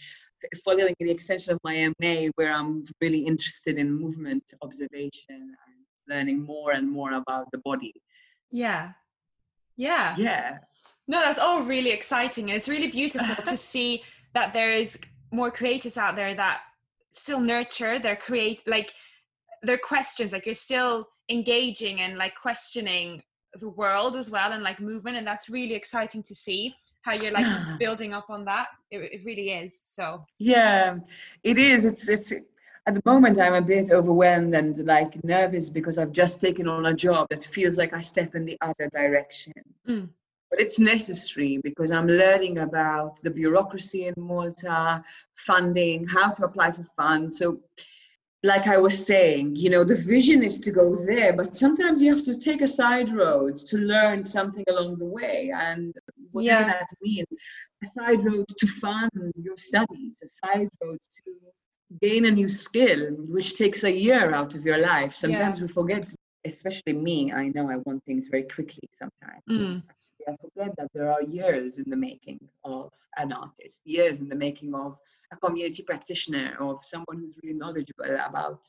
[0.64, 5.78] following the extension of my MA, where I'm really interested in movement observation and
[6.08, 7.94] learning more and more about the body.
[8.52, 8.92] Yeah.
[9.76, 10.16] Yeah.
[10.18, 10.58] Yeah.
[11.08, 12.50] no, that's all really exciting.
[12.50, 14.04] And it's really beautiful to see
[14.34, 15.00] that there is
[15.32, 16.62] more creatives out there that
[17.14, 18.92] still nurture their create like
[19.62, 23.24] their questions, like you're still engaging and like questioning
[23.60, 25.16] the world as well and like movement.
[25.16, 28.68] And that's really exciting to see how you're like just building up on that.
[28.92, 29.80] It, it really is.
[29.80, 30.98] So yeah,
[31.44, 31.86] it is.
[31.86, 32.34] It's it's
[32.86, 36.88] at the moment i'm a bit overwhelmed and like nervous because i've just taken on
[36.88, 39.54] a job that feels like i step in the other direction
[39.88, 40.08] mm.
[40.54, 46.72] But it's necessary because i'm learning about the bureaucracy in malta funding how to apply
[46.72, 47.60] for funds so
[48.44, 52.14] like i was saying you know the vision is to go there but sometimes you
[52.16, 55.96] have to take a side road to learn something along the way and
[56.32, 56.68] whatever yeah.
[56.68, 57.34] that means
[57.84, 61.32] a side road to fund your studies a side road to
[62.02, 65.16] gain a new skill, which takes a year out of your life.
[65.16, 65.66] Sometimes yeah.
[65.66, 66.14] we forget,
[66.46, 69.44] especially me, I know I want things very quickly sometimes.
[69.50, 69.84] Mm.
[70.28, 74.36] I forget that there are years in the making of an artist, years in the
[74.36, 74.98] making of
[75.32, 78.60] a community practitioner, of someone who's really knowledgeable about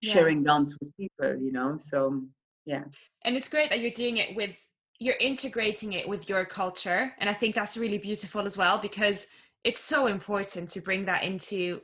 [0.00, 0.12] yeah.
[0.12, 1.76] sharing dance with people, you know?
[1.78, 2.22] So,
[2.64, 2.84] yeah.
[3.24, 4.56] And it's great that you're doing it with,
[4.98, 7.12] you're integrating it with your culture.
[7.18, 9.28] And I think that's really beautiful as well because
[9.64, 11.80] it's so important to bring that into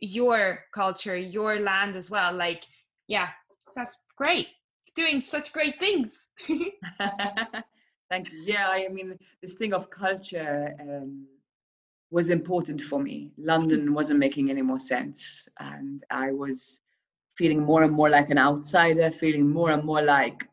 [0.00, 2.32] your culture, your land as well.
[2.32, 2.64] Like,
[3.08, 3.28] yeah,
[3.74, 4.48] that's great.
[4.94, 6.28] Doing such great things.
[8.10, 8.38] Thank you.
[8.44, 11.26] Yeah, I mean, this thing of culture um,
[12.10, 13.32] was important for me.
[13.36, 15.48] London wasn't making any more sense.
[15.58, 16.80] And I was
[17.36, 20.46] feeling more and more like an outsider, feeling more and more like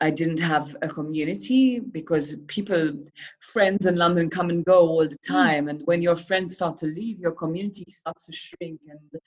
[0.00, 2.92] I didn't have a community because people,
[3.40, 5.32] friends in London come and go all the hmm.
[5.32, 5.68] time.
[5.68, 8.80] And when your friends start to leave, your community starts to shrink.
[8.88, 9.20] And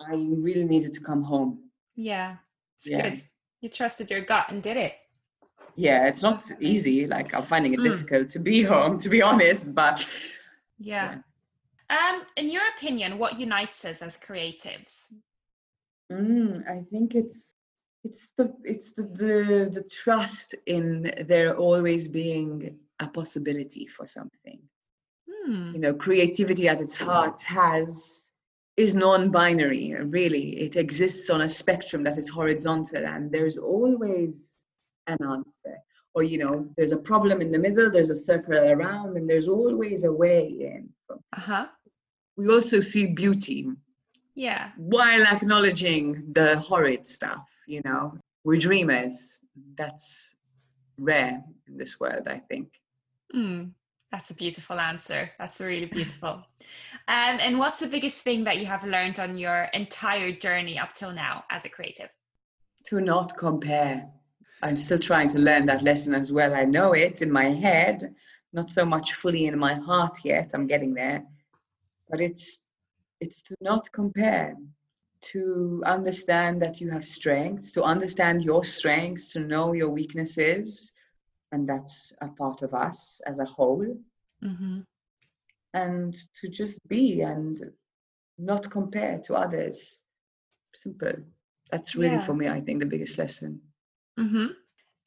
[0.00, 1.70] I really needed to come home.
[1.96, 2.36] Yeah,
[2.76, 3.10] it's yeah.
[3.10, 3.18] good.
[3.60, 4.94] You trusted your gut and did it.
[5.76, 7.06] Yeah, it's not easy.
[7.06, 7.84] Like I'm finding it mm.
[7.84, 9.74] difficult to be home, to be honest.
[9.74, 10.06] But
[10.78, 11.18] yeah.
[11.90, 12.14] yeah.
[12.14, 15.12] Um, in your opinion, what unites us as creatives?
[16.10, 17.52] Mm, I think it's
[18.04, 24.58] it's the it's the, the the trust in there always being a possibility for something
[25.28, 25.72] hmm.
[25.72, 28.32] you know creativity at its heart has
[28.76, 34.50] is non-binary really it exists on a spectrum that is horizontal and there's always
[35.06, 35.76] an answer.
[36.14, 39.48] Or you know there's a problem in the middle there's a circle around and there's
[39.48, 41.66] always a way in uh-huh.
[42.36, 43.68] We also see beauty
[44.34, 44.72] yeah.
[44.76, 48.18] while acknowledging the horrid stuff you know.
[48.44, 49.38] We're dreamers.
[49.76, 50.34] That's
[50.98, 52.68] rare in this world i think.
[53.34, 53.70] Mm,
[54.10, 55.30] that's a beautiful answer.
[55.38, 56.44] That's really beautiful.
[57.08, 60.92] Um, and what's the biggest thing that you have learned on your entire journey up
[60.92, 62.10] till now as a creative?
[62.86, 64.08] To not compare
[64.62, 66.54] i'm still trying to learn that lesson as well.
[66.54, 68.14] I know it in my head
[68.52, 71.24] not so much fully in my heart yet i'm getting there.
[72.08, 72.62] But it's
[73.20, 74.56] it's to not compare
[75.32, 80.92] to understand that you have strengths to understand your strengths to know your weaknesses
[81.52, 83.86] and that's a part of us as a whole.
[84.44, 84.80] Mm-hmm.
[85.74, 87.70] and to just be and
[88.38, 90.00] not compare to others.
[90.74, 91.12] Simple.
[91.70, 92.26] That's really yeah.
[92.26, 93.60] for me i think the biggest lesson
[94.18, 94.46] mm-hmm.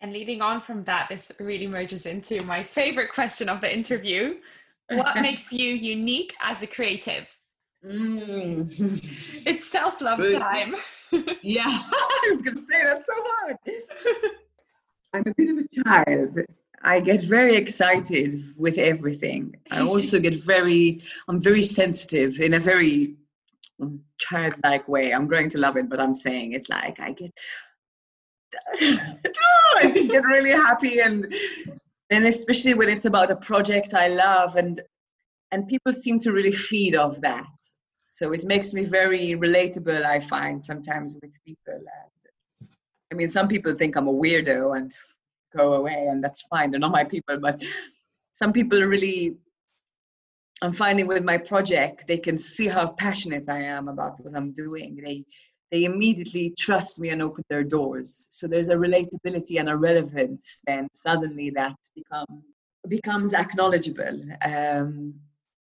[0.01, 4.35] and leading on from that this really merges into my favorite question of the interview
[4.89, 7.27] what makes you unique as a creative
[7.85, 9.45] Mm.
[9.47, 10.75] it's self love time.
[11.43, 13.57] yeah, I was going to say that's so hard.
[15.13, 16.39] I'm a bit of a child.
[16.81, 19.55] I get very excited with everything.
[19.71, 23.15] I also get very, I'm very sensitive in a very
[24.19, 25.13] childlike way.
[25.13, 27.31] I'm going to love it, but I'm saying it like I get,
[29.77, 31.33] I just get really happy and
[32.09, 34.81] and especially when it's about a project I love and
[35.51, 37.47] and people seem to really feed off that
[38.15, 41.73] so it makes me very relatable, I find, sometimes with people.
[41.73, 42.69] And
[43.11, 44.93] I mean, some people think I'm a weirdo and
[45.53, 46.71] go away, and that's fine.
[46.71, 47.37] They're not my people.
[47.41, 47.61] But
[48.31, 49.35] some people really,
[50.61, 54.53] I'm finding with my project, they can see how passionate I am about what I'm
[54.53, 54.97] doing.
[55.03, 55.25] They
[55.71, 58.27] they immediately trust me and open their doors.
[58.31, 62.43] So there's a relatability and a relevance then suddenly that becomes
[62.87, 64.21] becomes acknowledgeable.
[64.43, 65.15] Um,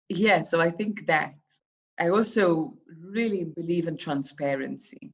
[0.08, 1.34] yeah, so I think that
[2.00, 5.12] I also really believe in transparency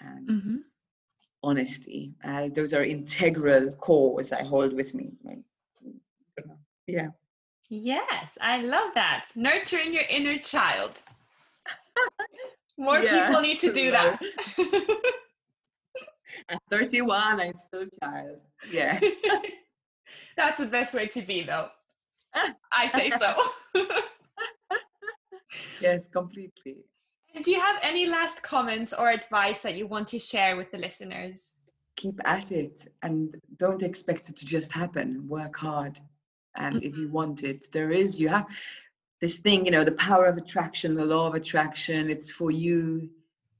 [0.00, 0.56] and mm-hmm.
[1.42, 2.14] honesty.
[2.24, 5.12] Uh, those are integral cores I hold with me.
[6.86, 7.08] Yeah.
[7.68, 9.26] Yes, I love that.
[9.36, 11.02] Nurturing your inner child.
[12.76, 14.20] More yeah, people need to do that.
[16.48, 18.38] At 31, I'm still a child.
[18.70, 18.98] Yeah.
[20.36, 21.68] That's the best way to be, though.
[22.72, 23.34] I say so.
[25.80, 26.78] yes, completely.
[27.42, 30.78] Do you have any last comments or advice that you want to share with the
[30.78, 31.52] listeners?
[31.96, 35.26] Keep at it and don't expect it to just happen.
[35.28, 36.00] Work hard.
[36.56, 36.86] And mm-hmm.
[36.86, 37.14] if you mm-hmm.
[37.14, 38.46] want it, there is, you have
[39.20, 43.08] this thing, you know, the power of attraction, the law of attraction, it's for you.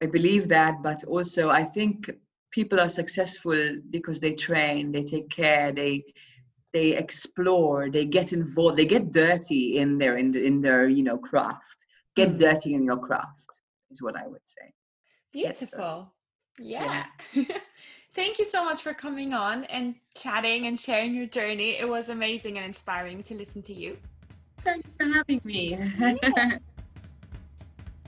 [0.02, 2.10] I believe that, but also I think
[2.50, 6.04] people are successful because they train, they take care, they
[6.72, 11.02] they explore, they get involved, they get dirty in their in, the, in their you
[11.02, 11.86] know craft.
[12.16, 12.38] Get mm.
[12.38, 14.72] dirty in your craft is what I would say.
[15.32, 16.12] Beautiful.
[16.58, 17.04] Yeah.
[17.32, 17.44] yeah.
[18.14, 21.76] Thank you so much for coming on and chatting and sharing your journey.
[21.78, 23.98] It was amazing and inspiring to listen to you.
[24.64, 25.78] Thanks for having me.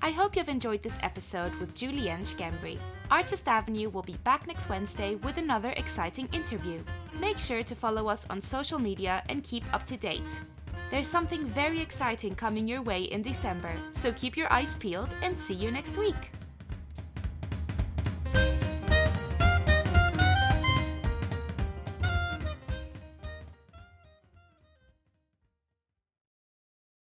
[0.02, 2.78] I hope you've enjoyed this episode with Julienne Schembri.
[3.11, 6.82] Artist Avenue will be back next Wednesday with another exciting interview.
[7.20, 10.42] Make sure to follow us on social media and keep up to date.
[10.90, 15.36] There's something very exciting coming your way in December, so keep your eyes peeled and
[15.36, 16.30] see you next week.